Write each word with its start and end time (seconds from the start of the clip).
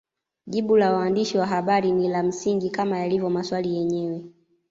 Jibu 0.47 0.75
la 0.77 0.93
mwandishi 0.93 1.37
wa 1.37 1.45
habari 1.45 1.91
ni 1.91 2.09
la 2.09 2.23
msingi 2.23 2.69
kama 2.69 2.99
yalivyo 2.99 3.29
maswali 3.29 3.75
yenyewe 3.75 4.23